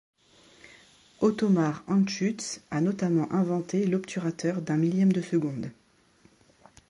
[1.19, 5.69] Ottomar Anschütz a notamment inventé l'obturateur d'un millième de seconde.